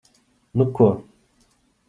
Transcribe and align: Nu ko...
Nu 0.55 0.65
ko... 0.75 0.89